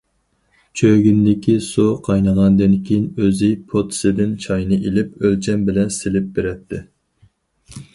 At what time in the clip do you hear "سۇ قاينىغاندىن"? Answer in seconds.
1.65-2.75